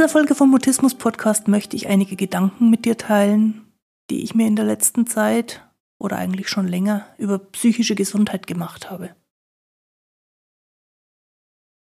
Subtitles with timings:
[0.00, 3.70] dieser Folge vom Mutismus Podcast möchte ich einige Gedanken mit dir teilen,
[4.08, 5.62] die ich mir in der letzten Zeit
[5.98, 9.14] oder eigentlich schon länger über psychische Gesundheit gemacht habe.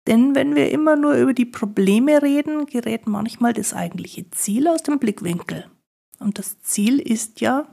[0.06, 4.84] Denn wenn wir immer nur über die Probleme reden, gerät manchmal das eigentliche Ziel aus
[4.84, 5.68] dem Blickwinkel.
[6.20, 7.66] Und das Ziel ist ja,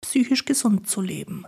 [0.00, 1.44] psychisch gesund zu leben.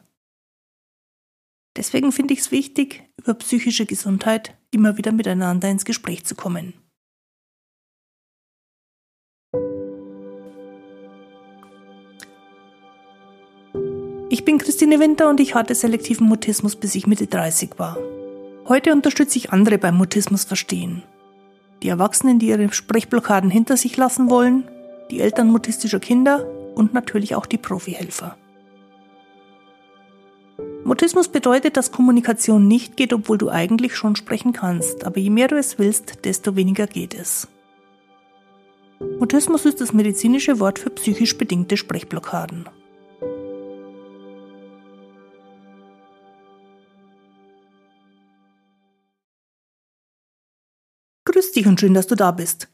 [1.77, 6.84] Deswegen finde ich es wichtig, über psychische Gesundheit immer wieder miteinander ins Gespräch zu kommen.
[14.55, 17.99] Bin Christine Winter und ich hatte selektiven Mutismus, bis ich Mitte 30 war.
[18.69, 21.03] Heute unterstütze ich andere beim Mutismus verstehen.
[21.83, 24.63] Die Erwachsenen, die ihre Sprechblockaden hinter sich lassen wollen,
[25.11, 28.37] die Eltern mutistischer Kinder und natürlich auch die Profihelfer.
[30.85, 35.49] Mutismus bedeutet, dass Kommunikation nicht geht, obwohl du eigentlich schon sprechen kannst, aber je mehr
[35.49, 37.49] du es willst, desto weniger geht es.
[39.19, 42.69] Mutismus ist das medizinische Wort für psychisch bedingte Sprechblockaden.
[51.55, 52.69] Dich und schön, dass du da bist.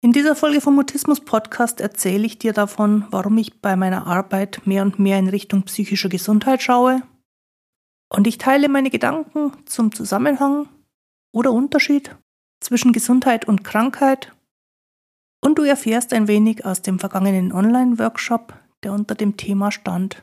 [0.00, 4.66] In dieser Folge vom Mutismus Podcast erzähle ich dir davon, warum ich bei meiner Arbeit
[4.66, 7.02] mehr und mehr in Richtung psychischer Gesundheit schaue.
[8.12, 10.68] Und ich teile meine Gedanken zum Zusammenhang
[11.32, 12.14] oder Unterschied
[12.60, 14.32] zwischen Gesundheit und Krankheit.
[15.42, 20.22] Und du erfährst ein wenig aus dem vergangenen Online-Workshop, der unter dem Thema stand.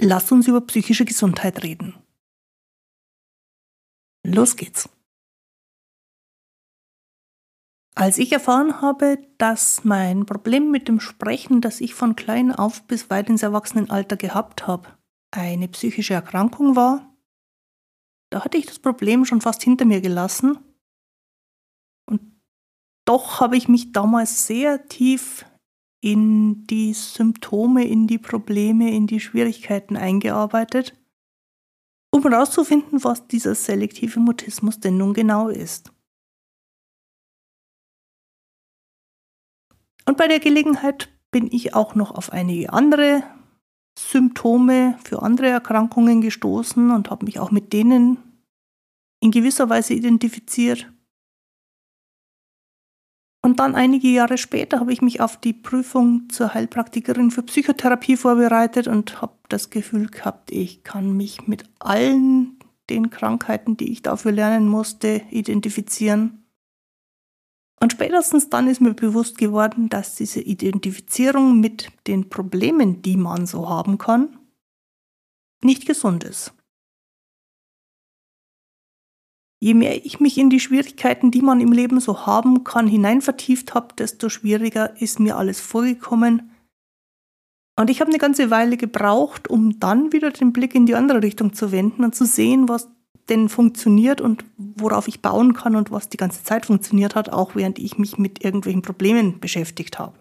[0.00, 1.94] Lass uns über psychische Gesundheit reden.
[4.26, 4.88] Los geht's.
[7.96, 12.82] Als ich erfahren habe, dass mein Problem mit dem Sprechen, das ich von klein auf
[12.84, 14.88] bis weit ins Erwachsenenalter gehabt habe,
[15.30, 17.14] eine psychische Erkrankung war,
[18.30, 20.58] da hatte ich das Problem schon fast hinter mir gelassen.
[22.10, 22.20] Und
[23.04, 25.46] doch habe ich mich damals sehr tief
[26.00, 31.00] in die Symptome, in die Probleme, in die Schwierigkeiten eingearbeitet,
[32.10, 35.93] um herauszufinden, was dieser selektive Mutismus denn nun genau ist.
[40.06, 43.22] Und bei der Gelegenheit bin ich auch noch auf einige andere
[43.98, 48.18] Symptome für andere Erkrankungen gestoßen und habe mich auch mit denen
[49.20, 50.90] in gewisser Weise identifiziert.
[53.42, 58.16] Und dann einige Jahre später habe ich mich auf die Prüfung zur Heilpraktikerin für Psychotherapie
[58.16, 62.58] vorbereitet und habe das Gefühl gehabt, ich kann mich mit allen
[62.90, 66.43] den Krankheiten, die ich dafür lernen musste, identifizieren.
[67.84, 73.44] Und spätestens dann ist mir bewusst geworden, dass diese Identifizierung mit den Problemen, die man
[73.44, 74.38] so haben kann,
[75.62, 76.54] nicht gesund ist.
[79.60, 83.20] Je mehr ich mich in die Schwierigkeiten, die man im Leben so haben kann, hinein
[83.20, 86.52] vertieft habe, desto schwieriger ist mir alles vorgekommen.
[87.78, 91.22] Und ich habe eine ganze Weile gebraucht, um dann wieder den Blick in die andere
[91.22, 92.88] Richtung zu wenden und zu sehen, was
[93.28, 97.54] denn funktioniert und worauf ich bauen kann und was die ganze Zeit funktioniert hat, auch
[97.54, 100.18] während ich mich mit irgendwelchen Problemen beschäftigt habe.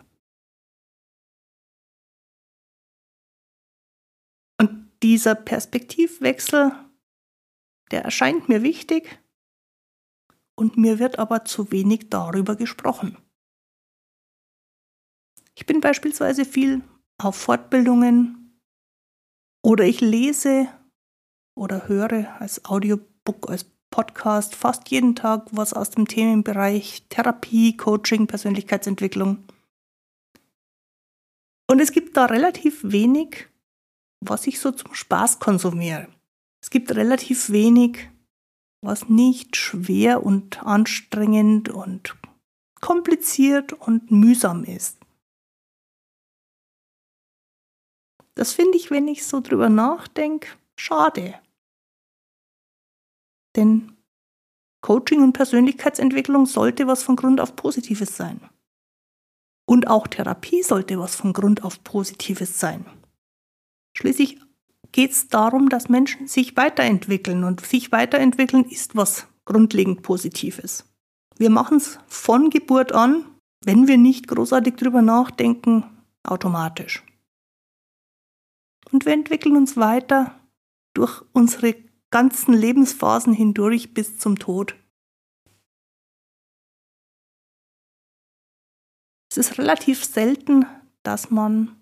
[4.59, 6.71] Und dieser Perspektivwechsel,
[7.91, 9.19] der erscheint mir wichtig
[10.55, 13.17] und mir wird aber zu wenig darüber gesprochen.
[15.55, 16.81] Ich bin beispielsweise viel
[17.17, 18.59] auf Fortbildungen
[19.61, 20.67] oder ich lese
[21.55, 28.25] oder höre als Audiobook, als Podcast fast jeden Tag was aus dem Themenbereich Therapie, Coaching,
[28.25, 29.43] Persönlichkeitsentwicklung.
[31.69, 33.49] Und es gibt da relativ wenig,
[34.19, 36.07] was ich so zum Spaß konsumiere.
[36.59, 38.09] Es gibt relativ wenig,
[38.81, 42.15] was nicht schwer und anstrengend und
[42.81, 44.97] kompliziert und mühsam ist.
[48.35, 51.39] Das finde ich, wenn ich so drüber nachdenke, schade.
[53.55, 53.97] Denn
[54.81, 58.41] Coaching und Persönlichkeitsentwicklung sollte was von Grund auf Positives sein.
[59.65, 62.85] Und auch Therapie sollte was von Grund auf Positives sein.
[63.95, 64.39] Schließlich
[64.91, 70.85] geht es darum, dass Menschen sich weiterentwickeln und sich weiterentwickeln ist was grundlegend Positives.
[71.37, 73.25] Wir machen es von Geburt an,
[73.65, 75.85] wenn wir nicht großartig drüber nachdenken,
[76.23, 77.03] automatisch.
[78.91, 80.39] Und wir entwickeln uns weiter
[80.93, 81.75] durch unsere
[82.13, 84.75] ganzen Lebensphasen hindurch bis zum Tod.
[89.31, 90.67] Es ist relativ selten,
[91.01, 91.75] dass man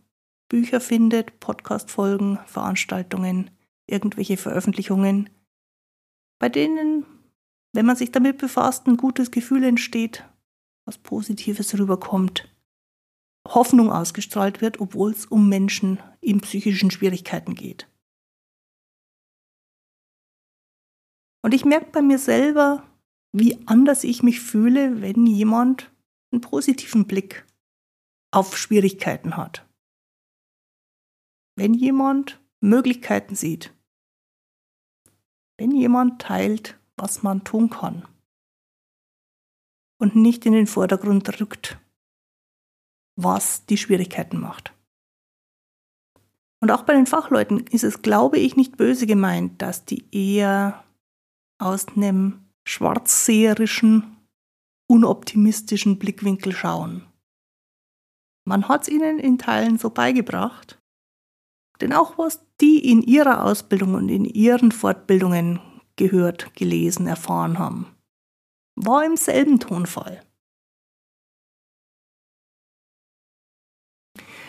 [0.48, 3.52] Bücher findet, Podcast-Folgen, Veranstaltungen,
[3.88, 5.30] irgendwelche Veröffentlichungen,
[6.40, 7.06] bei denen,
[7.74, 10.24] wenn man sich damit befasst, ein gutes Gefühl entsteht,
[10.86, 12.48] was Positives rüberkommt,
[13.50, 17.91] Hoffnung ausgestrahlt wird, obwohl es um Menschen in psychischen Schwierigkeiten geht.
[21.42, 22.88] Und ich merke bei mir selber,
[23.34, 25.92] wie anders ich mich fühle, wenn jemand
[26.32, 27.46] einen positiven Blick
[28.32, 29.68] auf Schwierigkeiten hat.
[31.58, 33.74] Wenn jemand Möglichkeiten sieht.
[35.58, 38.08] Wenn jemand teilt, was man tun kann.
[40.00, 41.80] Und nicht in den Vordergrund rückt,
[43.16, 44.74] was die Schwierigkeiten macht.
[46.60, 50.84] Und auch bei den Fachleuten ist es, glaube ich, nicht böse gemeint, dass die eher
[51.62, 54.18] aus einem schwarzseherischen,
[54.88, 57.08] unoptimistischen Blickwinkel schauen.
[58.46, 60.82] Man hat es ihnen in Teilen so beigebracht,
[61.80, 65.60] denn auch was die in ihrer Ausbildung und in ihren Fortbildungen
[65.96, 67.96] gehört, gelesen, erfahren haben,
[68.76, 70.22] war im selben Tonfall.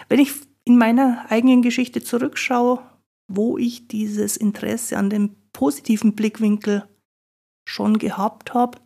[0.08, 0.32] Wenn ich
[0.64, 2.82] in meiner eigenen Geschichte zurückschaue,
[3.28, 6.88] wo ich dieses Interesse an dem positiven Blickwinkel
[7.68, 8.80] schon gehabt habe,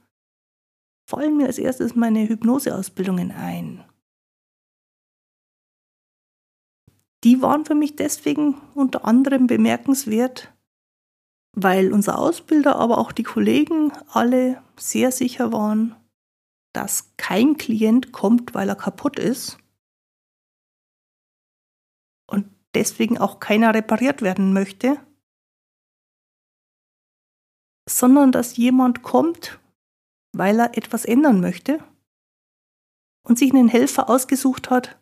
[1.08, 3.84] fallen mir als erstes meine Hypnoseausbildungen ein.
[7.24, 10.52] Die waren für mich deswegen unter anderem bemerkenswert,
[11.52, 15.96] weil unser Ausbilder, aber auch die Kollegen alle sehr sicher waren,
[16.74, 19.58] dass kein Klient kommt, weil er kaputt ist
[22.30, 25.00] und deswegen auch keiner repariert werden möchte,
[27.88, 29.60] sondern dass jemand kommt,
[30.32, 31.82] weil er etwas ändern möchte
[33.24, 34.98] und sich einen Helfer ausgesucht hat,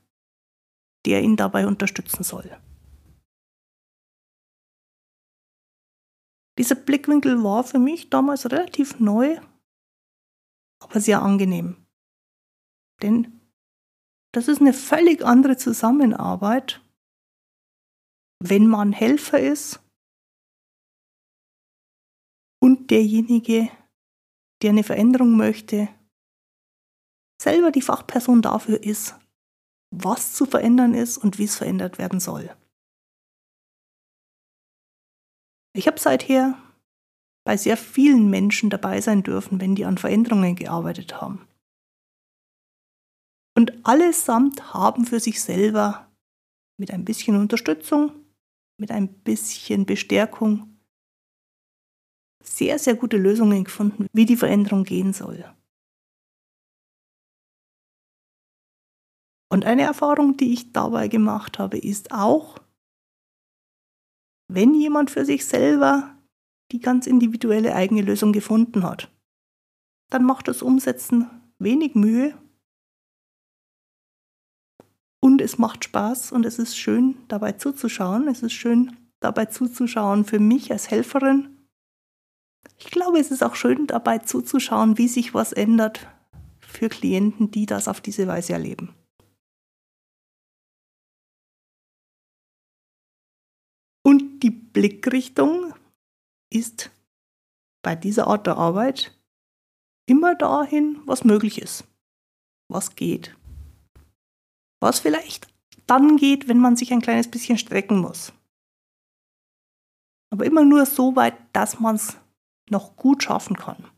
[1.07, 2.57] der ihn dabei unterstützen soll.
[6.59, 9.41] Dieser Blickwinkel war für mich damals relativ neu,
[10.81, 11.85] aber sehr angenehm.
[13.03, 13.41] Denn
[14.33, 16.81] das ist eine völlig andere Zusammenarbeit,
[18.41, 19.84] wenn man Helfer ist
[22.65, 23.69] und derjenige,
[24.63, 25.87] der eine Veränderung möchte,
[27.39, 29.17] selber die Fachperson dafür ist,
[29.95, 32.57] was zu verändern ist und wie es verändert werden soll.
[35.77, 36.59] Ich habe seither
[37.47, 41.47] bei sehr vielen Menschen dabei sein dürfen, wenn die an Veränderungen gearbeitet haben.
[43.55, 46.11] Und allesamt haben für sich selber
[46.81, 48.25] mit ein bisschen Unterstützung,
[48.81, 50.74] mit ein bisschen Bestärkung
[52.45, 55.45] sehr, sehr gute Lösungen gefunden, wie die Veränderung gehen soll.
[59.51, 62.59] Und eine Erfahrung, die ich dabei gemacht habe, ist auch,
[64.49, 66.19] wenn jemand für sich selber
[66.73, 69.11] die ganz individuelle eigene Lösung gefunden hat,
[70.11, 72.37] dann macht das Umsetzen wenig Mühe
[75.21, 78.29] und es macht Spaß und es ist schön dabei zuzuschauen.
[78.29, 81.54] Es ist schön dabei zuzuschauen für mich als Helferin,
[82.79, 86.07] ich glaube, es ist auch schön dabei zuzuschauen, wie sich was ändert
[86.61, 88.95] für Klienten, die das auf diese Weise erleben.
[94.07, 95.75] Und die Blickrichtung
[96.53, 96.91] ist
[97.83, 99.17] bei dieser Art der Arbeit
[100.07, 101.85] immer dahin, was möglich ist,
[102.69, 103.37] was geht,
[104.81, 105.49] was vielleicht
[105.87, 108.33] dann geht, wenn man sich ein kleines bisschen strecken muss.
[110.31, 112.17] Aber immer nur so weit, dass man es
[112.71, 113.91] noch gut schaffen kann.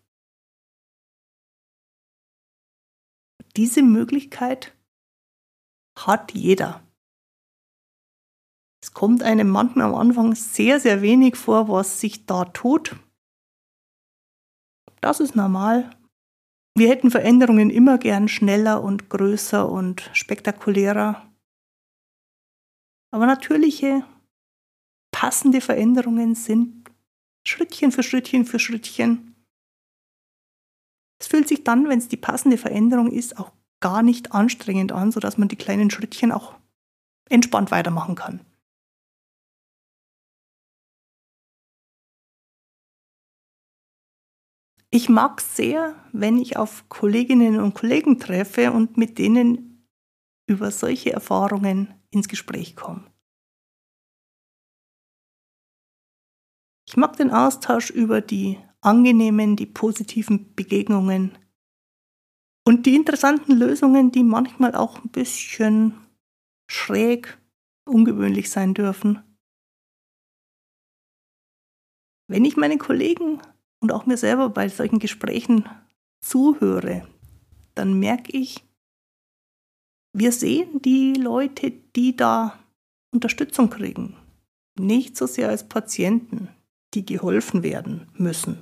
[3.57, 4.77] Diese Möglichkeit
[5.99, 6.87] hat jeder.
[8.83, 12.97] Es kommt einem manchmal am Anfang sehr, sehr wenig vor, was sich da tut.
[15.01, 15.91] Das ist normal.
[16.77, 21.33] Wir hätten Veränderungen immer gern schneller und größer und spektakulärer.
[23.11, 24.05] Aber natürliche,
[25.11, 26.86] passende Veränderungen sind
[27.47, 29.35] Schrittchen für Schrittchen für Schrittchen.
[31.21, 35.13] Es fühlt sich dann, wenn es die passende Veränderung ist, auch gar nicht anstrengend an,
[35.13, 36.55] sodass man die kleinen Schrittchen auch
[37.29, 38.41] entspannt weitermachen kann.
[44.91, 49.87] Ich mag es sehr, wenn ich auf Kolleginnen und Kollegen treffe und mit denen
[50.47, 53.05] über solche Erfahrungen ins Gespräch komme.
[56.89, 61.37] Ich mag den Austausch über die angenehmen, die positiven Begegnungen
[62.65, 65.95] und die interessanten Lösungen, die manchmal auch ein bisschen
[66.71, 67.39] schräg,
[67.85, 69.23] ungewöhnlich sein dürfen.
[72.29, 73.41] Wenn ich meinen Kollegen
[73.81, 75.69] und auch mir selber bei solchen Gesprächen
[76.21, 77.07] zuhöre,
[77.75, 78.65] dann merke ich,
[80.13, 82.59] wir sehen die Leute, die da
[83.13, 84.17] Unterstützung kriegen,
[84.79, 86.49] nicht so sehr als Patienten,
[86.97, 88.59] die geholfen werden müssen,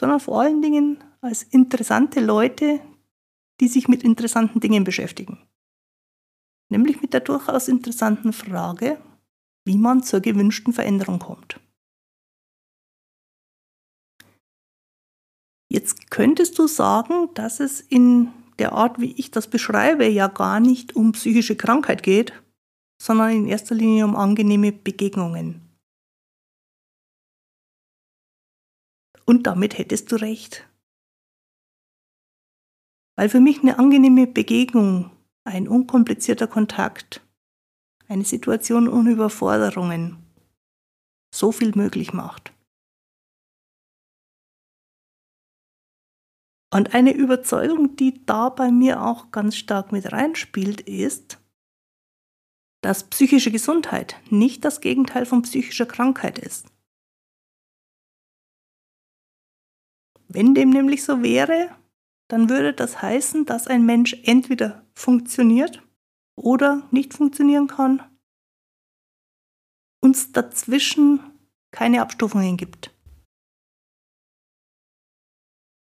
[0.00, 2.80] sondern vor allen Dingen als interessante Leute,
[3.60, 5.38] die sich mit interessanten Dingen beschäftigen.
[6.70, 8.98] Nämlich mit der durchaus interessanten Frage,
[9.64, 11.60] wie man zur gewünschten Veränderung kommt.
[15.70, 20.60] Jetzt könntest du sagen, dass es in der Art, wie ich das beschreibe, ja gar
[20.60, 22.32] nicht um psychische Krankheit geht,
[23.00, 25.61] sondern in erster Linie um angenehme Begegnungen.
[29.24, 30.68] Und damit hättest du recht.
[33.16, 35.10] Weil für mich eine angenehme Begegnung,
[35.44, 37.24] ein unkomplizierter Kontakt,
[38.08, 40.18] eine Situation ohne Überforderungen
[41.34, 42.52] so viel möglich macht.
[46.72, 51.38] Und eine Überzeugung, die da bei mir auch ganz stark mit reinspielt, ist,
[52.82, 56.71] dass psychische Gesundheit nicht das Gegenteil von psychischer Krankheit ist.
[60.34, 61.76] Wenn dem nämlich so wäre,
[62.28, 65.86] dann würde das heißen, dass ein Mensch entweder funktioniert
[66.36, 68.02] oder nicht funktionieren kann,
[70.02, 71.20] uns dazwischen
[71.70, 72.96] keine Abstufungen gibt.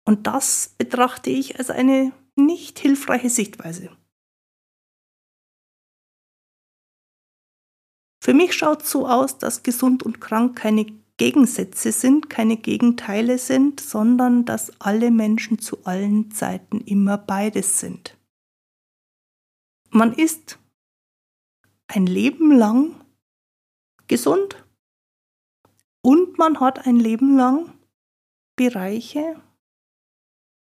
[0.04, 3.96] Und das betrachte ich als eine nicht hilfreiche Sichtweise.
[8.20, 13.38] Für mich schaut es so aus, dass gesund und krank keine Gegensätze sind, keine Gegenteile
[13.38, 18.18] sind, sondern dass alle Menschen zu allen Zeiten immer beides sind.
[19.90, 20.58] Man ist
[21.86, 23.00] ein Leben lang
[24.08, 24.64] gesund
[26.02, 27.72] und man hat ein Leben lang
[28.56, 29.40] Bereiche,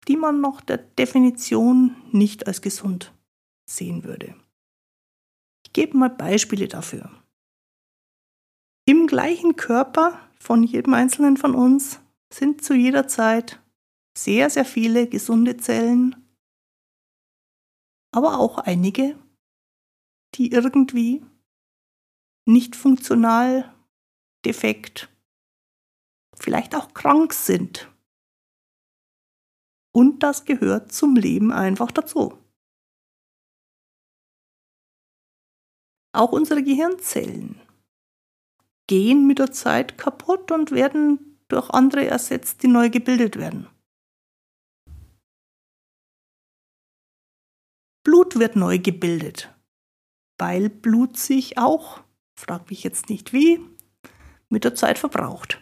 [0.07, 3.13] die man nach der Definition nicht als gesund
[3.69, 4.37] sehen würde.
[5.67, 7.11] Ich gebe mal Beispiele dafür.
[8.87, 12.01] Im gleichen Körper von jedem Einzelnen von uns
[12.33, 13.63] sind zu jeder Zeit
[14.17, 16.17] sehr, sehr viele gesunde Zellen,
[18.15, 19.19] aber auch einige,
[20.35, 21.25] die irgendwie
[22.47, 23.75] nicht funktional,
[24.45, 25.09] defekt,
[26.35, 27.91] vielleicht auch krank sind
[29.97, 32.39] und das gehört zum Leben einfach dazu.
[36.13, 37.61] Auch unsere Gehirnzellen
[38.87, 43.69] gehen mit der Zeit kaputt und werden durch andere ersetzt, die neu gebildet werden.
[48.05, 49.53] Blut wird neu gebildet,
[50.39, 52.03] weil Blut sich auch,
[52.39, 53.61] frag mich jetzt nicht wie,
[54.49, 55.61] mit der Zeit verbraucht.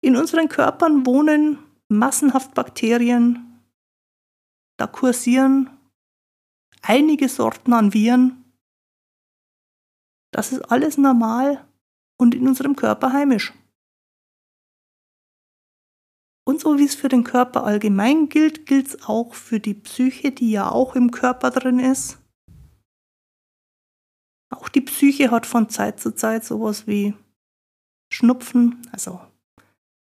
[0.00, 1.58] In unseren Körpern wohnen
[1.88, 3.62] massenhaft Bakterien,
[4.76, 5.70] da kursieren
[6.82, 8.45] einige Sorten an Viren.
[10.36, 11.66] Das ist alles normal
[12.20, 13.54] und in unserem Körper heimisch.
[16.46, 20.32] Und so wie es für den Körper allgemein gilt, gilt es auch für die Psyche,
[20.32, 22.18] die ja auch im Körper drin ist.
[24.50, 27.14] Auch die Psyche hat von Zeit zu Zeit sowas wie
[28.12, 29.18] Schnupfen, also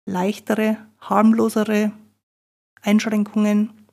[0.05, 1.91] leichtere, harmlosere
[2.83, 3.88] Einschränkungen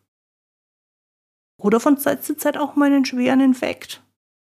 [1.59, 4.06] oder von Zeit zu Zeit auch mal einen schweren Infekt,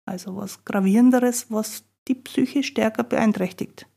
[0.05, 3.87] also was gravierenderes, was die Psyche stärker beeinträchtigt.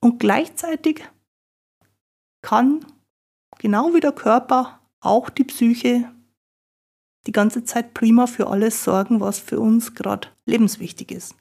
[0.00, 1.08] Und gleichzeitig
[2.42, 2.84] kann
[3.58, 6.12] genau wie der Körper auch die Psyche
[7.26, 11.34] die ganze Zeit prima für alles sorgen, was für uns gerade lebenswichtig ist.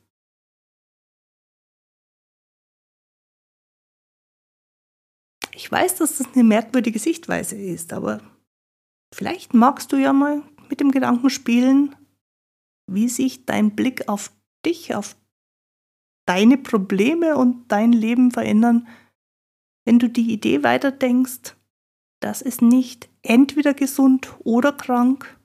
[5.54, 8.20] Ich weiß, dass das eine merkwürdige Sichtweise ist, aber
[9.14, 11.96] vielleicht magst du ja mal mit dem Gedanken spielen,
[12.88, 14.32] wie sich dein Blick auf
[14.66, 15.16] dich, auf
[16.28, 18.88] deine Probleme und dein Leben verändern,
[19.86, 21.56] wenn du die Idee weiterdenkst,
[22.20, 25.40] dass es nicht entweder gesund oder krank,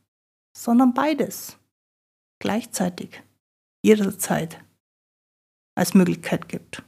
[0.57, 1.59] sondern beides
[2.41, 3.23] gleichzeitig,
[3.85, 4.65] jederzeit
[5.77, 6.83] als Möglichkeit gibt.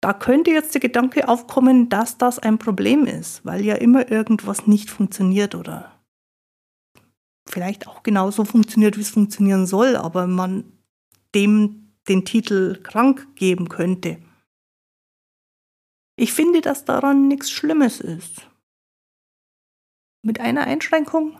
[0.00, 4.66] Da könnte jetzt der Gedanke aufkommen, dass das ein Problem ist, weil ja immer irgendwas
[4.66, 6.00] nicht funktioniert oder
[7.48, 10.72] vielleicht auch genauso funktioniert, wie es funktionieren soll, aber man
[11.34, 14.22] dem den Titel krank geben könnte.
[16.16, 18.48] Ich finde, dass daran nichts Schlimmes ist.
[20.22, 21.38] Mit einer Einschränkung.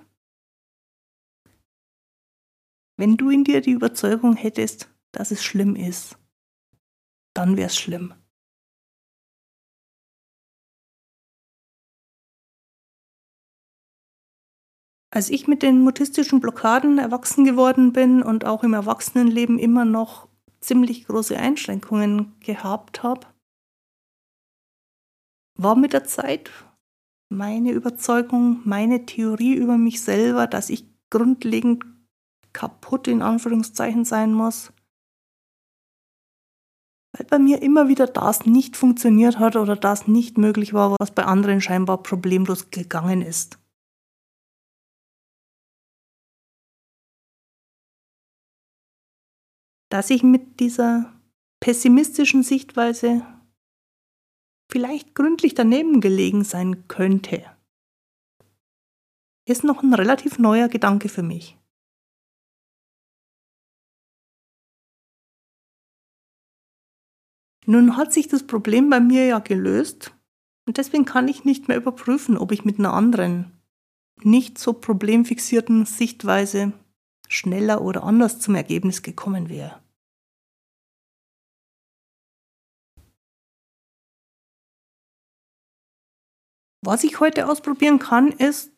[2.97, 6.19] Wenn du in dir die Überzeugung hättest, dass es schlimm ist,
[7.35, 8.15] dann wäre es schlimm.
[15.19, 20.29] Als ich mit den mutistischen Blockaden erwachsen geworden bin und auch im Erwachsenenleben immer noch
[20.61, 23.27] ziemlich große Einschränkungen gehabt habe,
[25.57, 26.53] war mit der Zeit
[27.31, 31.85] meine Überzeugung, meine Theorie über mich selber, dass ich grundlegend
[32.53, 34.73] kaputt in Anführungszeichen sein muss,
[37.17, 41.11] weil bei mir immer wieder das nicht funktioniert hat oder das nicht möglich war, was
[41.11, 43.59] bei anderen scheinbar problemlos gegangen ist.
[49.91, 51.13] Dass ich mit dieser
[51.61, 53.27] pessimistischen Sichtweise
[54.71, 57.45] vielleicht gründlich daneben gelegen sein könnte,
[59.47, 61.57] ist noch ein relativ neuer Gedanke für mich.
[67.65, 70.15] Nun hat sich das Problem bei mir ja gelöst
[70.67, 73.59] und deswegen kann ich nicht mehr überprüfen, ob ich mit einer anderen,
[74.23, 76.73] nicht so problemfixierten Sichtweise
[77.29, 79.81] schneller oder anders zum Ergebnis gekommen wäre.
[86.83, 88.73] Was ich heute ausprobieren kann, ist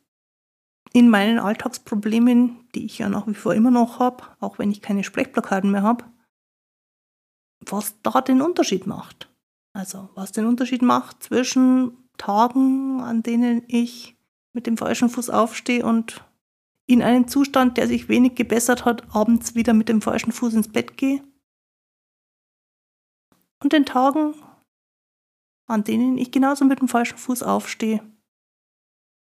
[0.92, 4.82] in meinen Alltagsproblemen, die ich ja nach wie vor immer noch habe, auch wenn ich
[4.82, 6.04] keine Sprechblockaden mehr habe,
[7.60, 9.30] was da den Unterschied macht.
[9.72, 14.16] Also was den Unterschied macht zwischen Tagen, an denen ich
[14.52, 16.24] mit dem falschen Fuß aufstehe und
[16.90, 20.72] in einen Zustand, der sich wenig gebessert hat, abends wieder mit dem falschen Fuß ins
[20.72, 21.22] Bett gehe.
[23.62, 24.34] Und den Tagen,
[25.68, 28.02] an denen ich genauso mit dem falschen Fuß aufstehe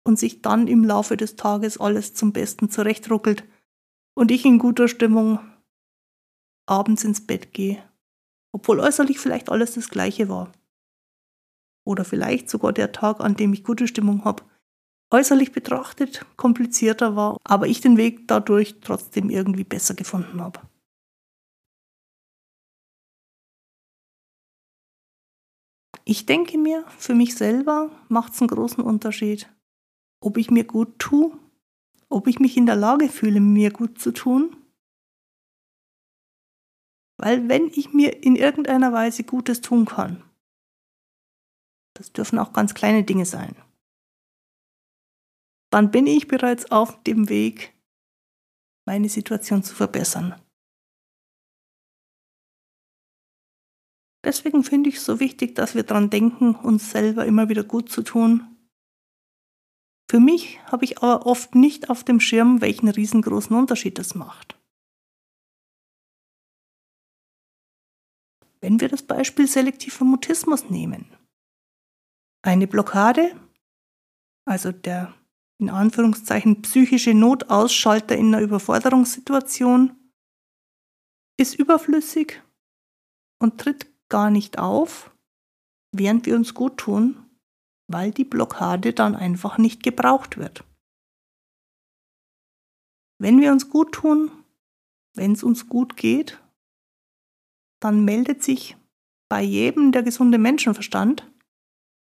[0.06, 3.44] und sich dann im Laufe des Tages alles zum Besten zurechtruckelt
[4.14, 5.40] und ich in guter Stimmung
[6.66, 7.82] abends ins Bett gehe,
[8.52, 10.52] obwohl äußerlich vielleicht alles das gleiche war.
[11.84, 14.44] Oder vielleicht sogar der Tag, an dem ich gute Stimmung habe,
[15.10, 20.60] äußerlich betrachtet komplizierter war, aber ich den Weg dadurch trotzdem irgendwie besser gefunden habe.
[26.04, 29.54] Ich denke mir, für mich selber macht es einen großen Unterschied,
[30.20, 31.38] ob ich mir gut tue,
[32.08, 34.56] ob ich mich in der Lage fühle, mir gut zu tun.
[37.18, 40.22] Weil wenn ich mir in irgendeiner Weise Gutes tun kann,
[41.94, 43.54] das dürfen auch ganz kleine Dinge sein,
[45.70, 47.74] dann bin ich bereits auf dem Weg,
[48.86, 50.40] meine Situation zu verbessern.
[54.24, 57.90] Deswegen finde ich es so wichtig, dass wir daran denken, uns selber immer wieder gut
[57.90, 58.56] zu tun.
[60.10, 64.58] Für mich habe ich aber oft nicht auf dem Schirm, welchen riesengroßen Unterschied das macht.
[68.60, 71.14] Wenn wir das Beispiel selektiver Mutismus nehmen.
[72.42, 73.38] Eine Blockade,
[74.46, 75.14] also der
[75.60, 79.96] in Anführungszeichen psychische Notausschalter in einer Überforderungssituation,
[81.38, 82.42] ist überflüssig
[83.40, 85.14] und tritt gar nicht auf,
[85.92, 87.28] während wir uns gut tun,
[87.90, 90.64] weil die Blockade dann einfach nicht gebraucht wird.
[93.20, 94.30] Wenn wir uns gut tun,
[95.14, 96.40] wenn es uns gut geht,
[97.80, 98.76] dann meldet sich
[99.28, 101.30] bei jedem der gesunde Menschenverstand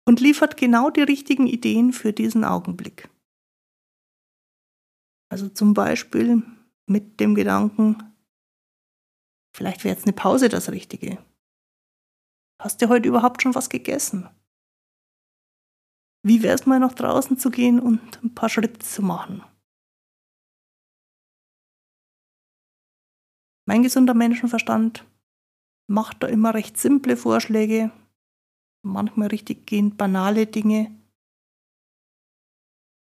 [0.06, 3.08] und liefert genau die richtigen Ideen für diesen Augenblick.
[5.36, 6.42] Also zum Beispiel
[6.86, 7.98] mit dem Gedanken,
[9.54, 11.22] vielleicht wäre jetzt eine Pause das Richtige.
[12.58, 14.30] Hast du heute überhaupt schon was gegessen?
[16.24, 19.44] Wie wäre es mal nach draußen zu gehen und ein paar Schritte zu machen?
[23.66, 25.04] Mein gesunder Menschenverstand
[25.86, 27.92] macht da immer recht simple Vorschläge,
[28.82, 30.98] manchmal richtig gehend banale Dinge.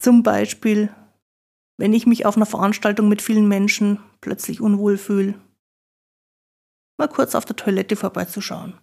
[0.01, 0.91] Zum Beispiel,
[1.77, 5.39] wenn ich mich auf einer Veranstaltung mit vielen Menschen plötzlich unwohl fühle,
[6.97, 8.77] mal kurz auf der Toilette vorbeizuschauen.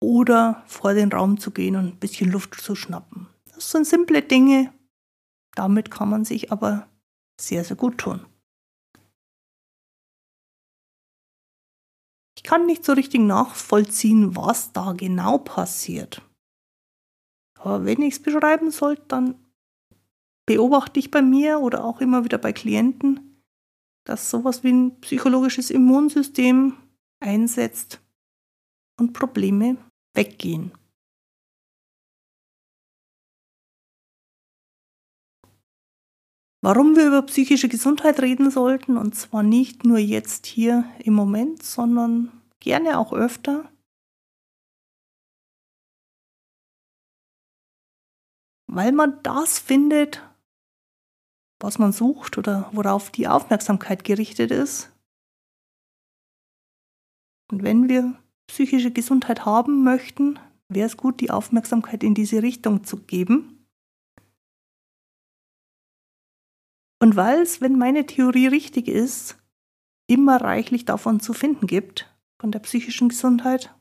[0.00, 3.28] oder vor den Raum zu gehen und ein bisschen Luft zu schnappen.
[3.54, 4.72] Das sind simple Dinge,
[5.54, 6.88] damit kann man sich aber
[7.40, 8.24] sehr, sehr gut tun.
[12.36, 16.22] Ich kann nicht so richtig nachvollziehen, was da genau passiert.
[17.58, 19.34] Aber wenn ich es beschreiben soll, dann
[20.46, 23.42] beobachte ich bei mir oder auch immer wieder bei Klienten,
[24.04, 26.74] dass sowas wie ein psychologisches Immunsystem
[27.20, 28.00] einsetzt
[28.98, 29.76] und Probleme
[30.14, 30.72] weggehen.
[36.60, 41.62] warum wir über psychische Gesundheit reden sollten, und zwar nicht nur jetzt hier im Moment,
[41.62, 43.70] sondern gerne auch öfter.
[48.78, 50.22] Weil man das findet,
[51.58, 54.92] was man sucht oder worauf die Aufmerksamkeit gerichtet ist.
[57.50, 60.38] Und wenn wir psychische Gesundheit haben möchten,
[60.68, 63.66] wäre es gut, die Aufmerksamkeit in diese Richtung zu geben.
[67.02, 69.42] Und weil es, wenn meine Theorie richtig ist,
[70.06, 73.74] immer reichlich davon zu finden gibt, von der psychischen Gesundheit.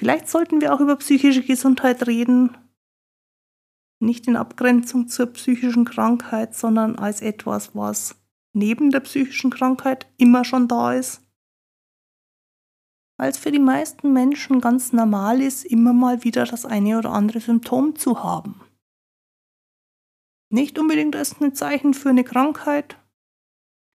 [0.00, 2.56] Vielleicht sollten wir auch über psychische Gesundheit reden,
[4.00, 8.18] nicht in Abgrenzung zur psychischen Krankheit, sondern als etwas, was
[8.54, 11.20] neben der psychischen Krankheit immer schon da ist.
[13.18, 17.40] Es für die meisten Menschen ganz normal ist, immer mal wieder das eine oder andere
[17.40, 18.58] Symptom zu haben.
[20.48, 22.96] Nicht unbedingt als ein Zeichen für eine Krankheit,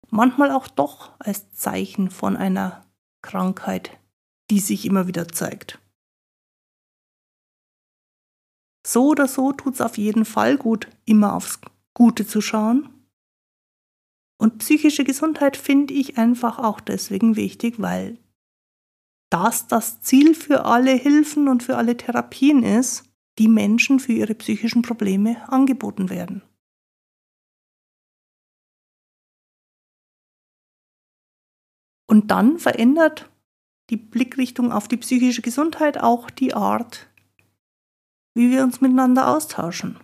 [0.08, 2.86] manchmal auch doch als Zeichen von einer
[3.20, 4.00] Krankheit,
[4.50, 5.78] die sich immer wieder zeigt.
[8.86, 11.60] So oder so tut es auf jeden Fall gut, immer aufs
[11.94, 12.88] Gute zu schauen.
[14.40, 18.18] Und psychische Gesundheit finde ich einfach auch deswegen wichtig, weil
[19.30, 23.04] das das Ziel für alle Hilfen und für alle Therapien ist,
[23.38, 26.42] die Menschen für ihre psychischen Probleme angeboten werden.
[32.08, 33.30] Und dann verändert
[33.90, 37.09] die Blickrichtung auf die psychische Gesundheit auch die Art,
[38.34, 39.98] wie wir uns miteinander austauschen.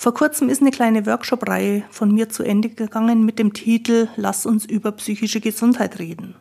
[0.00, 4.46] Vor kurzem ist eine kleine Workshop-Reihe von mir zu Ende gegangen mit dem Titel Lass
[4.46, 6.36] uns über psychische Gesundheit reden.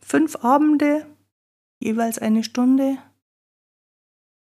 [0.00, 1.06] Fünf Abende
[1.82, 2.98] jeweils eine Stunde,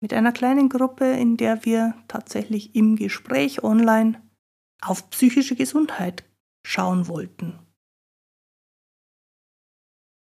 [0.00, 4.22] mit einer kleinen Gruppe, in der wir tatsächlich im Gespräch online
[4.82, 6.24] auf psychische Gesundheit
[6.66, 7.58] schauen wollten.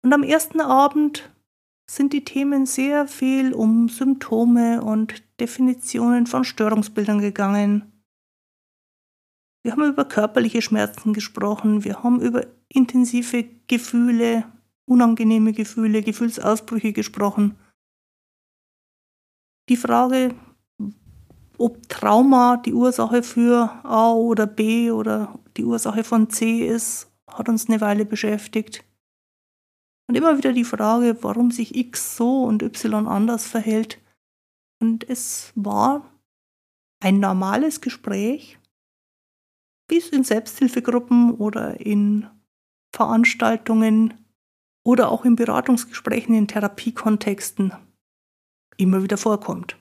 [0.02, 1.30] Und am ersten Abend
[1.96, 7.90] sind die Themen sehr viel um Symptome und Definitionen von Störungsbildern gegangen.
[9.62, 14.44] Wir haben über körperliche Schmerzen gesprochen, wir haben über intensive Gefühle
[14.86, 17.56] unangenehme Gefühle, Gefühlsausbrüche gesprochen.
[19.68, 20.34] Die Frage,
[21.58, 27.48] ob Trauma die Ursache für A oder B oder die Ursache von C ist, hat
[27.48, 28.84] uns eine Weile beschäftigt.
[30.10, 34.02] Und immer wieder die Frage, warum sich X so und Y anders verhält.
[34.80, 36.12] Und es war
[36.98, 38.58] ein normales Gespräch,
[39.88, 42.28] es in Selbsthilfegruppen oder in
[42.92, 44.14] Veranstaltungen
[44.84, 47.72] oder auch in Beratungsgesprächen in Therapiekontexten
[48.78, 49.76] immer wieder vorkommt.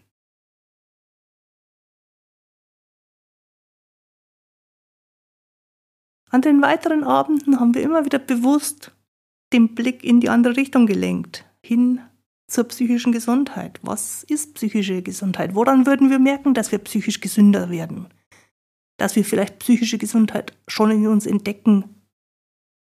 [6.30, 8.94] An den weiteren Abenden haben wir immer wieder bewusst
[9.54, 12.02] den Blick in die andere Richtung gelenkt, hin
[12.48, 13.80] zur psychischen Gesundheit.
[13.84, 15.56] Was ist psychische Gesundheit?
[15.56, 18.08] Woran würden wir merken, dass wir psychisch gesünder werden?
[18.98, 21.96] Dass wir vielleicht psychische Gesundheit schon in uns entdecken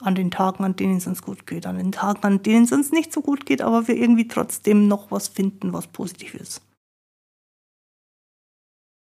[0.01, 2.73] an den Tagen, an denen es uns gut geht, an den Tagen, an denen es
[2.73, 6.63] uns nicht so gut geht, aber wir irgendwie trotzdem noch was finden, was positiv ist.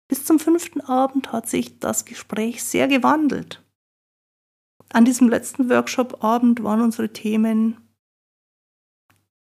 [0.08, 3.63] Bis zum fünften Abend hat sich das Gespräch sehr gewandelt.
[4.94, 7.78] An diesem letzten Workshop-Abend waren unsere Themen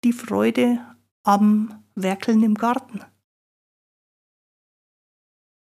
[0.05, 0.79] die Freude
[1.23, 3.01] am Werkeln im Garten.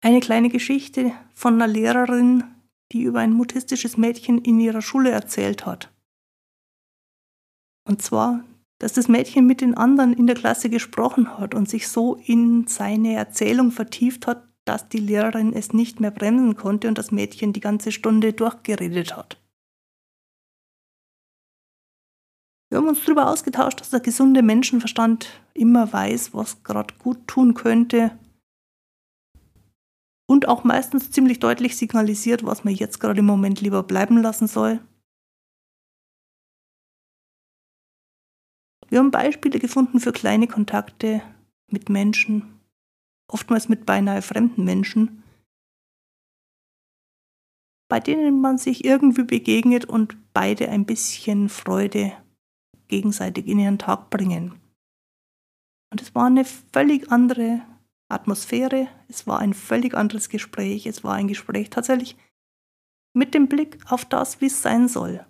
[0.02, 2.44] Eine kleine Geschichte von einer Lehrerin,
[2.92, 5.90] die über ein mutistisches Mädchen in ihrer Schule erzählt hat.
[7.88, 8.44] Und zwar,
[8.78, 12.66] dass das Mädchen mit den anderen in der Klasse gesprochen hat und sich so in
[12.66, 17.54] seine Erzählung vertieft hat, dass die Lehrerin es nicht mehr bremsen konnte und das Mädchen
[17.54, 19.41] die ganze Stunde durchgeredet hat.
[22.72, 27.52] Wir haben uns darüber ausgetauscht, dass der gesunde Menschenverstand immer weiß, was gerade gut tun
[27.52, 28.18] könnte
[30.26, 34.46] und auch meistens ziemlich deutlich signalisiert, was man jetzt gerade im Moment lieber bleiben lassen
[34.46, 34.80] soll.
[38.88, 41.20] Wir haben Beispiele gefunden für kleine Kontakte
[41.70, 42.58] mit Menschen,
[43.30, 45.22] oftmals mit beinahe fremden Menschen,
[47.90, 52.16] bei denen man sich irgendwie begegnet und beide ein bisschen Freude
[52.92, 54.60] gegenseitig in ihren Tag bringen.
[55.90, 57.62] Und es war eine völlig andere
[58.10, 62.18] Atmosphäre, es war ein völlig anderes Gespräch, es war ein Gespräch tatsächlich
[63.14, 65.24] mit dem Blick auf das, wie es sein soll,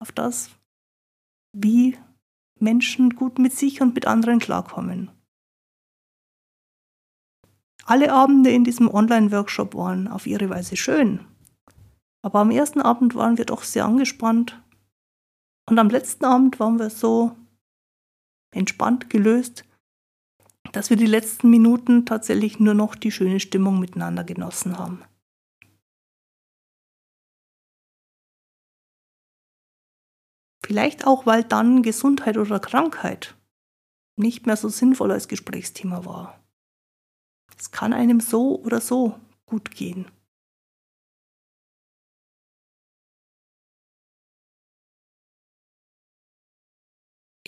[0.00, 0.50] auf das,
[1.52, 1.96] wie
[2.58, 5.12] Menschen gut mit sich und mit anderen klarkommen.
[7.84, 11.24] Alle Abende in diesem Online-Workshop waren auf ihre Weise schön.
[12.22, 14.60] Aber am ersten Abend waren wir doch sehr angespannt.
[15.68, 17.36] Und am letzten Abend waren wir so
[18.54, 19.64] entspannt gelöst,
[20.72, 25.02] dass wir die letzten Minuten tatsächlich nur noch die schöne Stimmung miteinander genossen haben.
[30.64, 33.36] Vielleicht auch, weil dann Gesundheit oder Krankheit
[34.18, 36.40] nicht mehr so sinnvoll als Gesprächsthema war.
[37.56, 40.10] Es kann einem so oder so gut gehen.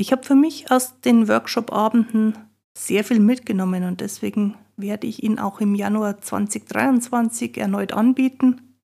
[0.01, 2.39] Ich habe für mich aus den Workshop-Abenden
[2.73, 8.79] sehr viel mitgenommen und deswegen werde ich ihn auch im Januar 2023 erneut anbieten.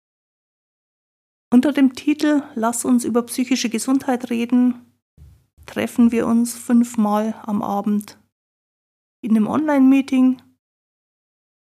[1.53, 4.85] Unter dem Titel Lass uns über psychische Gesundheit reden
[5.65, 8.17] treffen wir uns fünfmal am Abend
[9.21, 10.41] in einem Online-Meeting